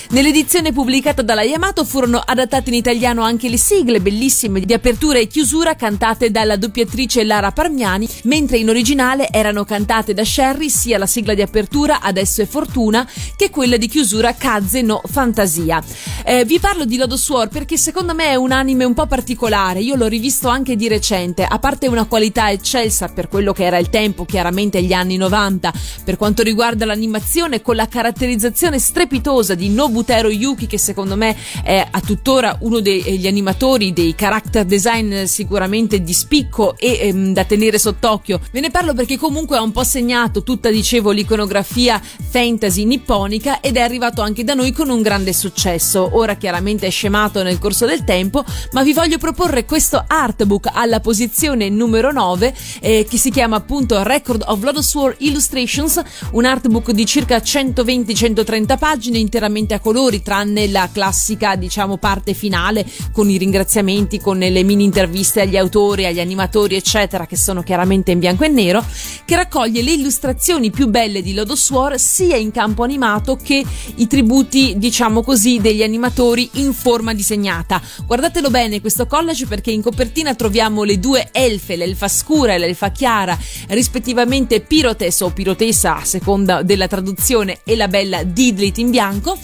[0.10, 5.28] Nell'edizione pubblicata dalla Yamato furono adattate in italiano anche le sigle bellissime di apertura e
[5.28, 11.06] chiusura cantate dalla doppiatrice Lara Parmiani, mentre in originale erano cantate da Sherry sia la
[11.06, 15.82] sigla di apertura Adesso è fortuna che quella di chiusura Kaze no Fantasia.
[16.26, 19.80] Eh, vi parlo di Lodo War perché secondo me è un anime un po' particolare,
[19.82, 23.78] io l'ho rivisto anche di recente, a parte una qualità eccelsa per quello che era
[23.78, 25.72] il tempo, chiaramente gli anni 90,
[26.04, 31.86] per quanto riguarda l'animazione con la caratterizzazione strepitosa di Nobutero Yuki che secondo me è
[31.90, 37.78] a tuttora uno degli animatori dei character design sicuramente di spicco e ehm, da tenere
[37.78, 38.40] sott'occhio.
[38.52, 43.78] Ve ne parlo perché comunque ha un po' segnato tutta, dicevo, l'iconografia fantasy nipponica ed
[43.78, 46.10] è arrivato anche da noi con un grande successo.
[46.14, 51.00] Ora chiaramente è scemato nel corso del tempo, ma vi voglio proporre questo artbook alla
[51.00, 56.92] posizione numero 9 eh, che si chiama appunto Record of Lotus War Illustrations, un artbook
[56.92, 63.38] di circa 120-130 pagine interamente a colori, tranne la classica, diciamo, parte finale con i
[63.38, 68.44] ringraziamenti, con le mini interviste agli autori, agli animatori, eccetera, che sono chiaramente in bianco
[68.44, 68.84] e nero,
[69.26, 73.64] che raccoglie le illustrazioni più belle di Lodos War sia in campo animato che
[73.96, 77.82] i tributi, diciamo così, degli animatori in forma disegnata.
[78.06, 82.92] Guardatelo bene questo college perché in copertina troviamo le due elfe, l'elfa scura e l'elfa
[82.92, 83.38] chiara,
[83.70, 88.24] rispettivamente Pirotes o Pirotessa a seconda della traduzione e la bella
[88.60, 89.38] Didlit in bianco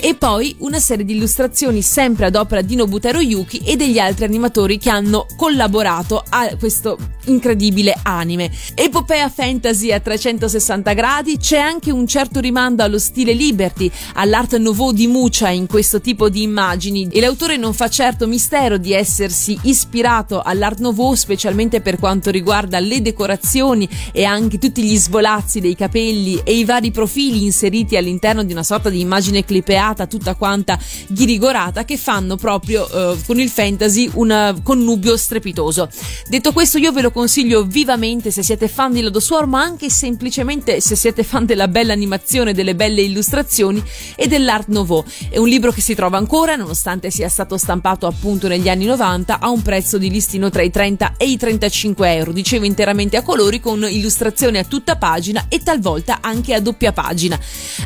[0.00, 4.24] e poi una serie di illustrazioni sempre ad opera di Nobutero Yuki e degli altri
[4.24, 6.96] animatori che hanno collaborato a questo
[7.26, 8.50] incredibile anime.
[8.74, 14.92] Epopea fantasy a 360 gradi, c'è anche un certo rimando allo stile Liberty, all'art nouveau
[14.92, 19.56] di Mucha in questo tipo di immagini e l'autore non fa certo mistero di essersi
[19.62, 25.76] ispirato all'art nouveau specialmente per quanto riguarda le decorazioni e anche tutti gli svolazzi dei
[25.76, 30.78] capelli e i vari profili inseriti all'interno di una sorta di immagine clipeata tutta quanta
[31.08, 35.88] ghirigorata che fanno proprio eh, con il fantasy un connubio strepitoso.
[36.28, 39.90] Detto questo io ve lo consiglio vivamente se siete fan di Lodo Swarm ma anche
[39.90, 43.82] semplicemente se siete fan della bella animazione, delle belle illustrazioni
[44.16, 45.04] e dell'art nouveau.
[45.28, 49.40] È un libro che si trova ancora nonostante sia stato stampato appunto negli anni 90
[49.40, 53.22] a un prezzo di listino tra i 30 e i 35 euro, dicevo interamente a
[53.22, 57.38] colori con illustrazione a tutta pagina e talvolta anche a doppia pagina.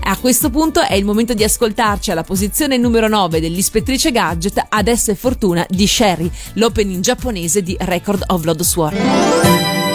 [0.02, 5.10] A questo punto è il momento di ascoltarci alla posizione numero 9 dell'ispettrice Gadget Adesso
[5.10, 9.85] è fortuna di Sherry, l'opening giapponese di Record of Lodo Sword.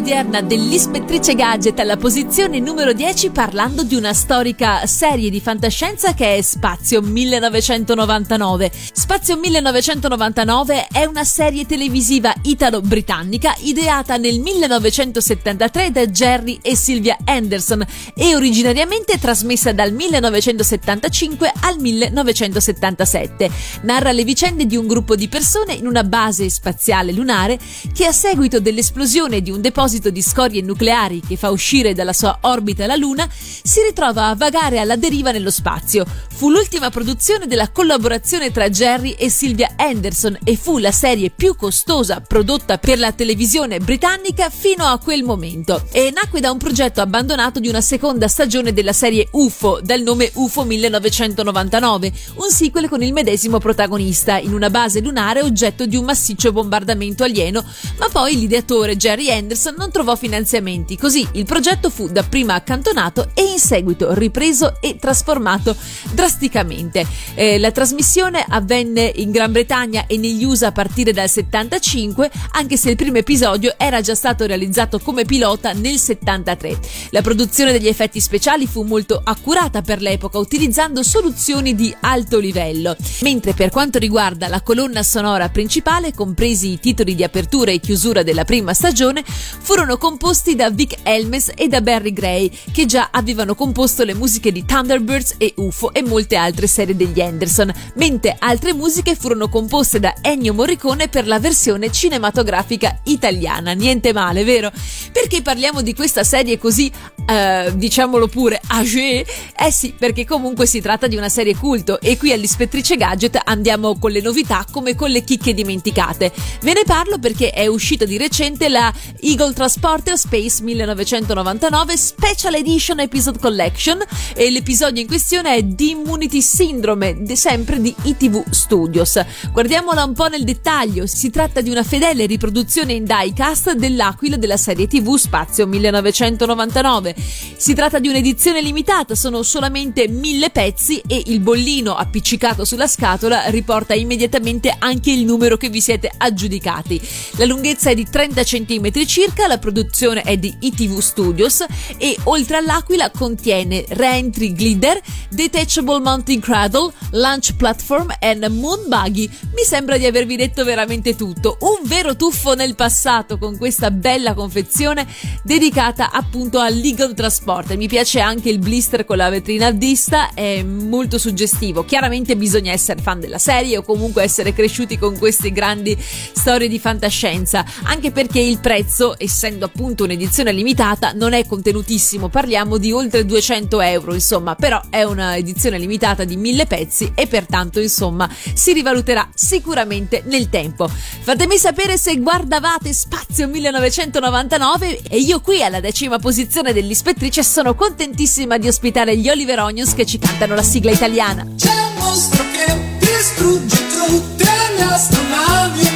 [0.00, 6.36] Odierna dell'Ispettrice Gadget alla posizione numero 10 parlando di una storica serie di fantascienza che
[6.36, 8.70] è Spazio 1999.
[8.92, 17.84] Spazio 1999 è una serie televisiva italo-britannica ideata nel 1973 da Jerry e Sylvia Anderson
[18.14, 23.50] e originariamente trasmessa dal 1975 al 1977.
[23.82, 27.58] Narra le vicende di un gruppo di persone in una base spaziale lunare
[27.92, 32.38] che a seguito dell'esplosione di un deposito di scorie nucleari che fa uscire dalla sua
[32.42, 36.04] orbita la Luna, si ritrova a vagare alla deriva nello spazio.
[36.32, 41.56] Fu l'ultima produzione della collaborazione tra Jerry e Sylvia Anderson e fu la serie più
[41.56, 47.00] costosa prodotta per la televisione britannica fino a quel momento e nacque da un progetto
[47.00, 53.02] abbandonato di una seconda stagione della serie UFO dal nome UFO 1999, un sequel con
[53.02, 57.64] il medesimo protagonista in una base lunare oggetto di un massiccio bombardamento alieno,
[57.98, 63.42] ma poi l'ideatore Jerry Anderson non trovò finanziamenti, così il progetto fu dapprima accantonato e
[63.42, 65.76] in seguito ripreso e trasformato
[66.12, 67.06] drasticamente.
[67.34, 72.76] Eh, la trasmissione avvenne in Gran Bretagna e negli USA a partire dal 75, anche
[72.76, 76.78] se il primo episodio era già stato realizzato come pilota nel 73.
[77.10, 82.96] La produzione degli effetti speciali fu molto accurata per l'epoca, utilizzando soluzioni di alto livello,
[83.22, 88.22] mentre per quanto riguarda la colonna sonora principale, compresi i titoli di apertura e chiusura
[88.22, 89.22] della prima stagione,
[89.60, 94.52] furono composti da Vic Elmes e da Barry Gray, che già avevano composto le musiche
[94.52, 100.00] di Thunderbirds e UFO e molte altre serie degli Anderson, mentre altre musiche furono composte
[100.00, 103.72] da Ennio Morricone per la versione cinematografica italiana.
[103.72, 104.70] Niente male, vero?
[105.12, 106.90] Perché parliamo di questa serie così,
[107.26, 109.24] eh, diciamolo pure, âgée?
[109.56, 113.98] Eh sì, perché comunque si tratta di una serie culto e qui all'Ispettrice Gadget andiamo
[113.98, 116.32] con le novità come con le chicche dimenticate.
[116.62, 123.00] Ve ne parlo perché è uscita di recente la Eagle Transporter Space 1999 Special Edition
[123.00, 124.02] Episode Collection
[124.34, 129.20] e l'episodio in questione è The Immunity Syndrome, sempre di ITV Studios.
[129.52, 134.56] Guardiamola un po' nel dettaglio, si tratta di una fedele riproduzione in diecast dell'aquila della
[134.56, 137.14] serie TV Spazio 1999.
[137.56, 143.44] Si tratta di un'edizione limitata, sono solamente mille pezzi e il bollino appiccicato sulla scatola
[143.48, 147.00] riporta immediatamente anche il numero che vi siete aggiudicati.
[147.36, 151.64] La lunghezza è di 30 cm circa, la produzione è di ITV Studios
[151.96, 159.28] e oltre all'aquila contiene Reentry Glider, Detachable Mounting Cradle, Launch Platform e Moon Buggy.
[159.54, 161.58] Mi sembra di avervi detto veramente tutto.
[161.60, 165.06] Un vero tuffo nel passato con questa bella confezione
[165.42, 167.74] dedicata appunto al Legal Transport.
[167.76, 171.82] Mi piace anche il blister con la vetrina a vista, è molto suggestivo.
[171.86, 176.78] Chiaramente bisogna essere fan della serie o comunque essere cresciuti con queste grandi storie di
[176.78, 183.24] fantascienza, anche perché il prezzo, essendo appunto un'edizione limitata, non è contenutissimo, parliamo di oltre
[183.24, 188.74] 200 euro, insomma, però è una edizione limitata di mille pezzi e pertanto insomma si
[188.74, 190.86] rivaluterà sicuramente nel tempo.
[190.86, 198.58] Fatemi sapere se guardavate Spazio 1999 e io qui alla decima posizione dell'ispettrice sono contentissima
[198.58, 201.46] di ospitare gli Oliver Onions che ci cantano la sigla italiana.
[201.56, 204.44] C'è un mostro che distrugge tutte
[204.76, 205.88] le astronavi,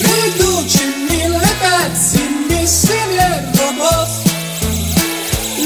[0.00, 4.08] riduce in mille pezzi missili e robot.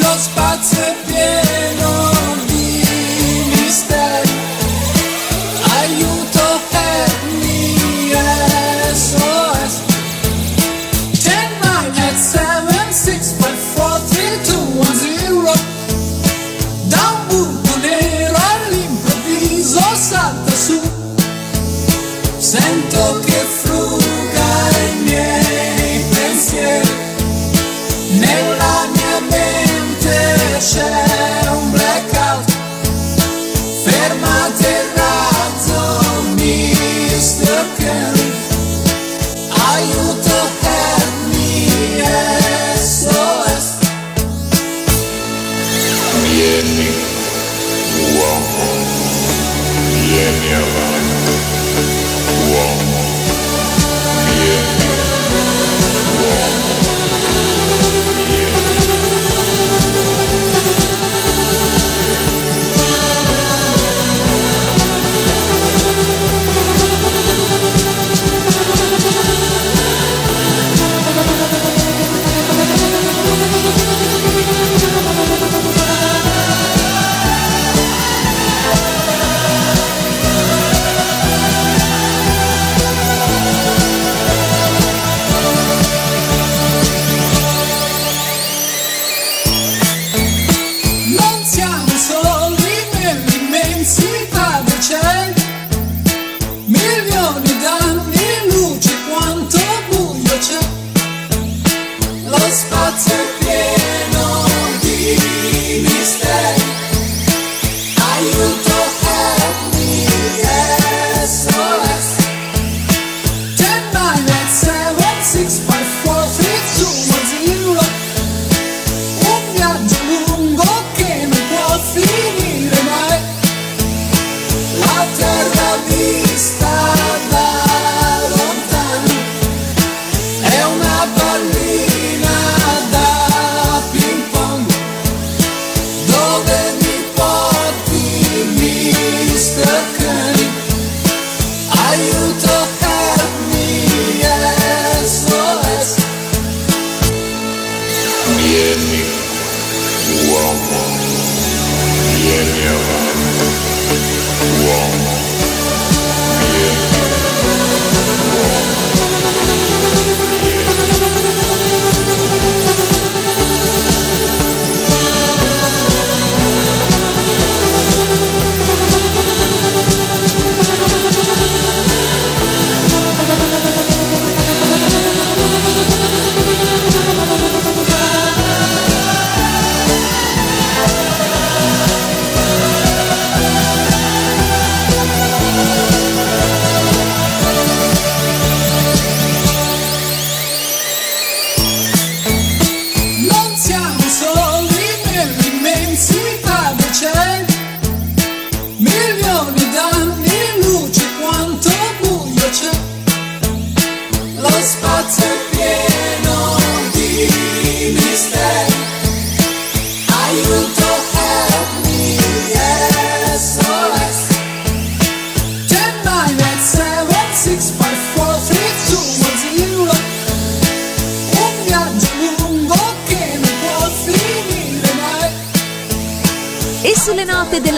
[0.01, 2.14] Lo spazio è pieno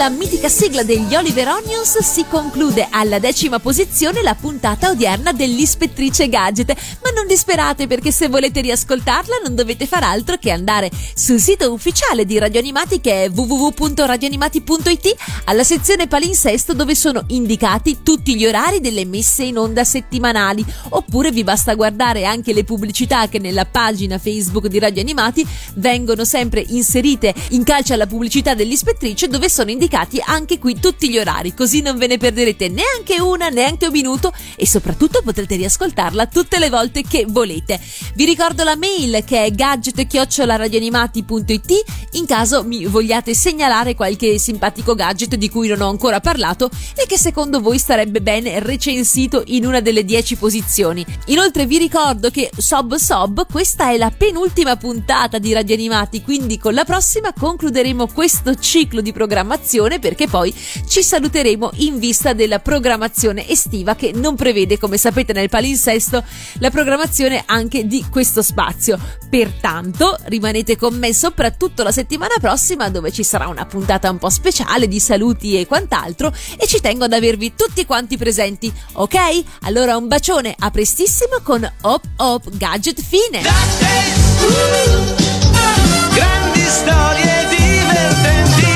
[0.07, 6.29] della mitica sigla degli Oliver Onions si conclude alla decima posizione la puntata odierna dell'Ispettrice
[6.29, 6.73] Gadget.
[7.03, 11.73] Ma non disperate perché se volete riascoltarla non dovete far altro che andare sul sito
[11.73, 18.45] ufficiale di Radio Animati che è www.radioanimati.it alla sezione palinsesto dove sono indicati tutti gli
[18.45, 20.63] orari delle messe in onda settimanali.
[20.89, 25.45] Oppure vi basta guardare anche le pubblicità che nella pagina Facebook di Radio Animati
[25.75, 29.95] vengono sempre inserite in calce alla pubblicità dell'ispettrice dove sono indicati
[30.25, 34.33] anche qui tutti gli orari, così non ve ne perderete neanche una, neanche un minuto
[34.55, 37.79] e soprattutto potrete riascoltarla tutte le volte che volete.
[38.13, 45.35] Vi ricordo la mail che è gadget@radioanimati.it in caso mi vogliate segnalare qualche simpatico gadget
[45.35, 49.79] di cui non ho ancora parlato e che secondo voi sarebbe bene recensito in una
[49.79, 51.05] delle 10 posizioni.
[51.27, 56.57] Inoltre vi ricordo che Sob Sob questa è la penultima puntata di Radio Animati, quindi
[56.57, 60.53] con la prossima concluderemo questo ciclo di programmazione perché poi
[60.87, 66.23] ci saluteremo in vista della programmazione estiva che non prevede, come sapete nel palinsesto,
[66.59, 68.99] la programmazione anche di questo spazio.
[69.29, 74.29] Pertanto rimanete con me soprattutto la settimana prossima dove ci sarà una puntata un po'
[74.29, 79.15] speciale di saluti e quant'altro e ci tengo ad avervi tutti quanti presenti, ok?
[79.61, 83.41] Allora un bacione, a prestissimo con Hop Hop Gadget Fine!
[86.13, 88.66] Grandi storie divertenti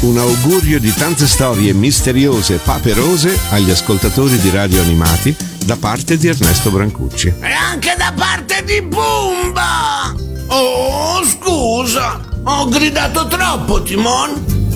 [0.00, 5.34] Un augurio di tante storie misteriose e paperose agli ascoltatori di radio animati
[5.64, 7.34] da parte di Ernesto Brancucci.
[7.40, 10.14] E anche da parte di Pumba!
[10.46, 14.67] Oh, scusa, ho gridato troppo, Timon.